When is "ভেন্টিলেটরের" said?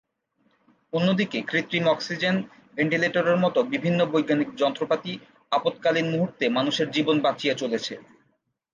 2.75-3.37